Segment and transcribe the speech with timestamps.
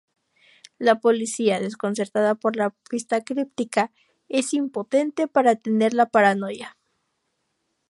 [0.79, 3.91] La policía, desconcertada por la pista críptica,
[4.29, 6.75] es impotente para detener la paranoia.